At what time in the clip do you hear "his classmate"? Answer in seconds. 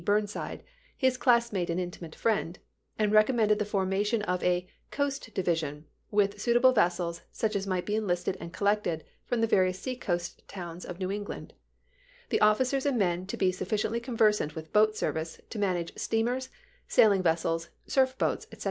0.97-1.69